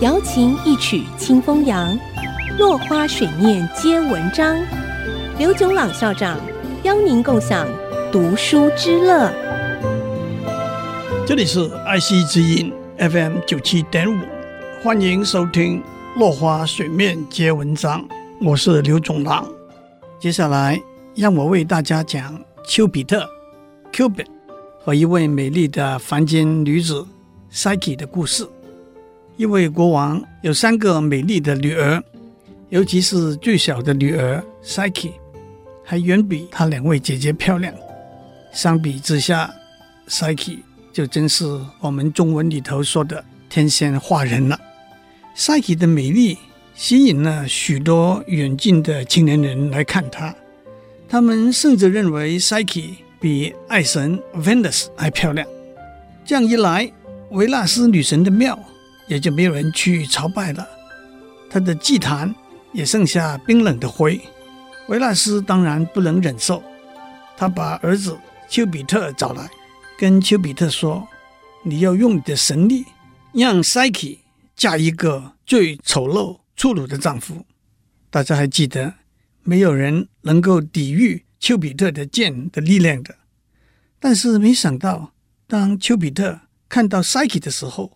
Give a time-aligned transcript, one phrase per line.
[0.00, 1.96] 瑶琴一曲清风扬，
[2.58, 4.56] 落花水面皆文章。
[5.38, 6.40] 刘炯朗校长
[6.82, 7.68] 邀您共享
[8.10, 9.30] 读书之乐。
[11.26, 14.18] 这里是爱惜之音 FM 九七点五，
[14.82, 15.80] 欢迎收听
[16.18, 18.00] 《落花水面皆文章》，
[18.40, 19.46] 我是刘炯朗。
[20.18, 20.80] 接下来
[21.14, 23.28] 让我为大家讲丘比特
[23.92, 24.26] （Cupid）
[24.80, 27.06] 和一位美丽的凡间女子
[27.52, 28.48] Psyche 的故事。
[29.42, 32.00] 一位国王有三个美丽的女儿，
[32.68, 35.10] 尤其是最小的女儿 Psyche，
[35.84, 37.74] 还远比她两位姐姐漂亮。
[38.52, 39.52] 相比之下
[40.06, 40.60] ，Psyche
[40.92, 41.44] 就真是
[41.80, 44.56] 我们中文里头说的天仙化人了。
[45.36, 46.38] Psyche 的美丽
[46.76, 50.32] 吸引了许多远近的青年人来看她，
[51.08, 55.44] 他们甚至认为 Psyche 比爱神 Venus 还漂亮。
[56.24, 56.88] 这样一来，
[57.30, 58.56] 维纳斯女神的庙
[59.06, 60.66] 也就没有人去朝拜了，
[61.50, 62.34] 他的祭坛
[62.72, 64.20] 也剩下冰冷的灰。
[64.88, 66.62] 维纳斯当然不能忍受，
[67.36, 68.18] 他把儿子
[68.48, 69.48] 丘比特找来。
[69.98, 71.06] 跟丘比特说
[71.62, 72.84] ：“你要用你的神力，
[73.32, 74.18] 让 Psyche
[74.56, 77.46] 嫁一个最丑陋、粗鲁的丈夫。”
[78.10, 78.94] 大家还记得，
[79.42, 83.14] 没有人能够抵御丘比特的剑的力量的。
[84.00, 85.12] 但是没想到，
[85.46, 87.92] 当丘比特看到 Psyche 的时候，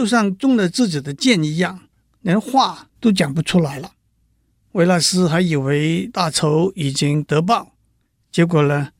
[0.00, 1.80] 就像中了自己的箭一样，
[2.22, 3.92] 连话都讲不出来了。
[4.72, 7.74] 维纳斯还以为大仇已经得报，
[8.32, 8.92] 结果呢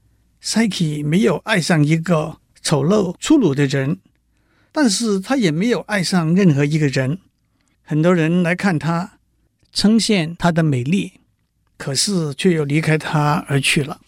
[0.43, 3.99] ？Psyche 没有爱上一个丑陋粗鲁的人，
[4.73, 7.19] 但是他也没有爱上任何一个人。
[7.83, 9.19] 很多人来看他，
[9.73, 11.13] 称羡他的美丽，
[11.79, 14.03] 可是却又离开他而去了。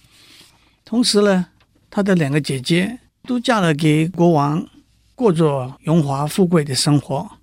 [0.85, 1.47] 同时呢，
[1.89, 4.69] 他的两个姐姐都嫁了给国王，
[5.23, 7.39] 过着荣华富贵的生活。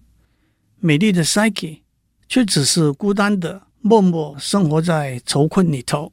[0.81, 1.79] 美丽的 Psyche
[2.27, 6.11] 却只是孤单的，默默生活在愁困里头。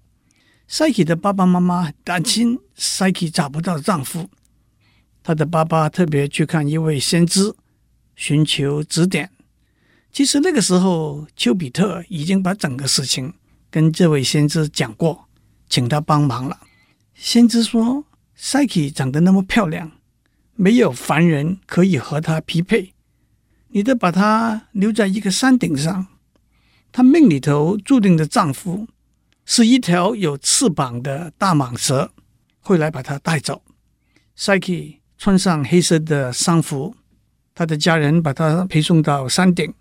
[0.71, 4.31] Psyche 的爸爸妈妈很担心 Psyche 找不到丈夫，
[5.25, 7.53] 她的爸爸特别去看一位先知，
[8.15, 9.33] 寻求指点。
[10.13, 13.35] 其实那个时候，丘比特已经把整个事情
[13.73, 15.27] 跟这位先知讲过，
[15.69, 16.61] 请他帮忙了。
[17.13, 18.05] 先知说
[18.39, 19.91] ：“Psyche 长得那么漂亮，
[20.57, 22.93] 没有凡人可以和他匹配，
[23.69, 26.07] 你得把他留在一个山顶上，
[26.91, 28.89] 他命里头注定的丈夫。”
[29.49, 32.11] 是一条有翅膀的大蟒蛇，
[32.59, 33.63] 会来把他带走。
[34.37, 36.97] Psyche 穿上黑色的丧服，
[37.55, 39.73] 他的家人把他陪送到山顶，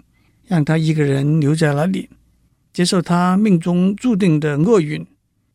[0.45, 2.11] 让他一个人留在那里，
[2.71, 5.03] 接受他命中注定的厄运。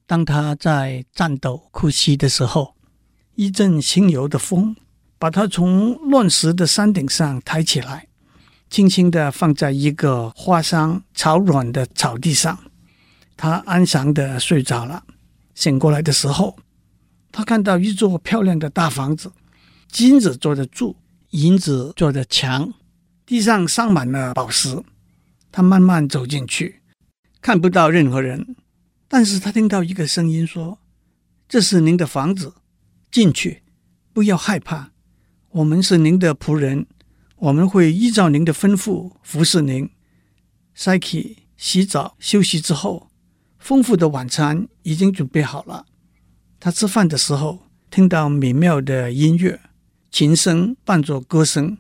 [0.09, 2.75] 当他在颤抖哭泣的时候，
[3.37, 4.75] 一阵轻柔的风
[5.21, 8.09] 把他从乱石的山顶上抬起来，
[8.71, 12.59] 轻轻地放在一个花香草软的草地上。
[13.37, 15.05] 他安详地睡着了，
[15.55, 16.57] 醒过来的时候，
[17.31, 19.31] 他看到一座漂亮的大房子，
[19.89, 20.97] 金子做的柱，
[21.33, 22.73] 银子做的墙，
[23.27, 24.83] 地上镶满了宝石。
[25.53, 26.81] 他慢慢走进去，
[27.43, 28.57] 看不到任何人，
[29.07, 30.79] 但是他听到一个声音说
[31.47, 32.55] ：“这是您的房子，
[33.11, 33.63] 进去，
[34.15, 34.93] 不要害怕，
[35.51, 36.87] 我们是您的仆人，
[37.37, 39.91] 我们会依照您的吩咐服侍您。”
[40.77, 43.11] Psyche 洗澡休息之后。
[43.59, 45.85] 丰富的晚餐已经准备好了。
[46.59, 47.59] 他吃饭的时候
[47.91, 49.61] 听到美妙的音乐，
[50.11, 51.77] 琴声伴着歌声。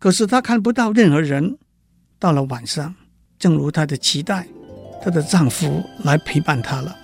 [0.00, 1.56] 可是他看不到任何人。
[2.18, 2.92] 到了晚上，
[3.38, 4.48] 正如她的期待，
[5.00, 6.96] 她的丈夫来陪伴她了。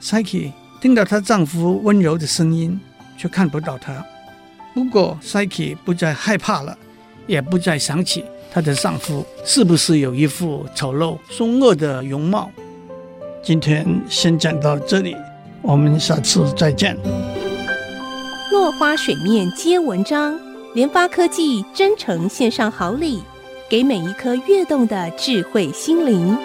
[0.00, 2.80] Psyche 听到她丈夫温柔的声音，
[3.16, 4.04] 却看不到他。
[4.76, 6.76] 不过 Psyche 不再害怕了，
[7.26, 8.22] 也不再想起
[8.52, 12.50] 她的丈夫是不是有一副丑陋凶恶的容貌。
[13.42, 15.16] 今天先讲到这里，
[15.62, 16.94] 我们下次再见。
[18.52, 20.38] 落花水面皆文章，
[20.74, 23.22] 联发科技真诚献上好礼，
[23.70, 26.36] 给每一颗跃动的智慧心灵。